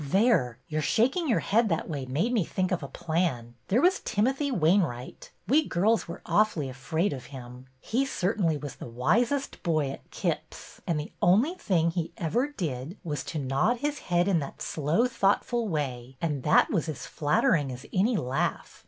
[0.03, 3.53] ''There, your shaking your head that way made me think of a plan.
[3.67, 5.31] There was Timothy Wain right.
[5.47, 7.67] We girls were awfully afraid of him.
[7.79, 12.97] He certainly was the wisest boy at Kip's, and the only thing he ever did
[13.03, 17.71] was to nod his head in that slow, thoughtful way, and that was as flattering
[17.71, 18.79] as any laugh.